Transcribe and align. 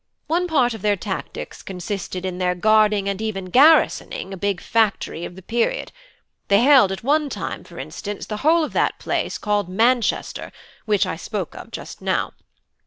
One 0.25 0.47
part 0.47 0.73
of 0.73 0.81
their 0.81 0.95
tactics 0.95 1.61
consisted 1.61 2.25
in 2.25 2.39
their 2.39 2.55
guarding 2.55 3.07
and 3.07 3.21
even 3.21 3.51
garrisoning 3.51 4.31
the 4.31 4.35
big 4.35 4.59
factories 4.59 5.27
of 5.27 5.35
the 5.35 5.43
period: 5.43 5.91
they 6.47 6.61
held 6.61 6.91
at 6.91 7.03
one 7.03 7.29
time, 7.29 7.63
for 7.63 7.77
instance, 7.77 8.25
the 8.25 8.37
whole 8.37 8.63
of 8.63 8.73
that 8.73 8.97
place 8.97 9.37
called 9.37 9.69
Manchester 9.69 10.51
which 10.85 11.05
I 11.05 11.17
spoke 11.17 11.53
of 11.53 11.69
just 11.69 12.01
now. 12.01 12.33